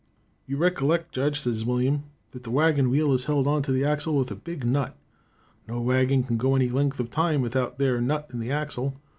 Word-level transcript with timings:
"You 0.47 0.57
reckollect, 0.57 1.11
jedge," 1.11 1.39
says 1.39 1.63
William, 1.63 2.05
"that 2.31 2.41
the 2.43 2.49
waggin 2.49 2.89
wheel 2.89 3.13
is 3.13 3.25
held 3.25 3.45
onto 3.45 3.71
the 3.71 3.83
exle 3.83 4.17
with 4.17 4.31
a 4.31 4.35
big 4.35 4.65
nut. 4.65 4.97
No 5.67 5.79
waggin 5.79 6.23
kin 6.23 6.37
go 6.37 6.55
any 6.55 6.69
length 6.69 6.99
of 6.99 7.11
time 7.11 7.39
without 7.39 7.77
that 7.77 7.83
there 7.83 8.01
nut 8.01 8.23
onto 8.23 8.39
the 8.39 8.49
exle. 8.49 8.95